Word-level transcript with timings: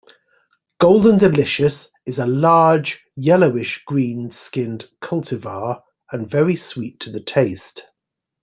Golden 0.79 1.19
Delicious 1.19 1.87
is 2.07 2.17
a 2.17 2.25
large, 2.25 3.03
yellowish-green 3.17 4.31
skinned 4.31 4.89
cultivar 4.99 5.83
and 6.11 6.27
very 6.27 6.55
sweet 6.55 6.99
to 7.01 7.11
the 7.11 7.21
taste. 7.21 7.83